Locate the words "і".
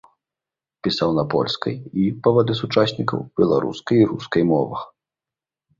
2.05-2.07, 4.03-4.11